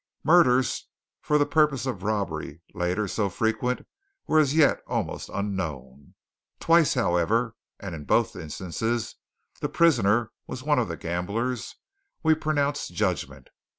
[0.23, 0.87] Murders
[1.21, 3.85] for the purpose of robbery, later so frequent,
[4.25, 6.15] were as yet almost unknown.
[6.59, 9.17] Twice, however, and in both instances
[9.59, 11.75] the prisoner was one of the gamblers,
[12.23, 13.49] we pronounced judgment.